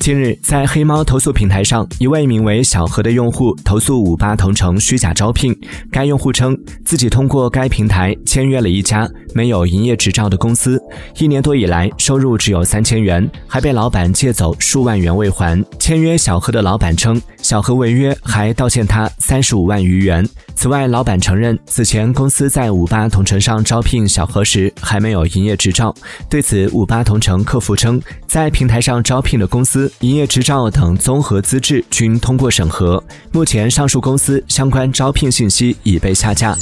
[0.00, 5.56] 近日，在黑猫投诉平台上，一位名为小何的用户投诉五八同城虚假招聘。
[5.90, 10.80] 该用户称，自己通过该平台签约了一家没有营业执照的公司，
[11.18, 15.64] 一年多以来收入只有三千元，还被老板借走数万元未还。
[15.78, 20.28] 签约小何的老板称，小何违约还倒欠他三十五万余元。
[20.54, 25.94] 此外，老板承认此前公司在五八同城上招聘小何时还没有营业执照。
[26.28, 29.90] 对此，五八同城客服称，在平台上招聘的公司司。
[30.00, 36.54] 营业执照等综合资质均通过审核，目前上述公司相关招聘信息已被下架。